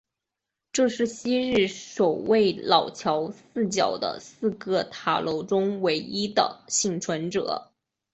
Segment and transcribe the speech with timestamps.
[0.73, 7.71] 这是昔日守卫老桥四角的四个塔楼中唯一的幸存者。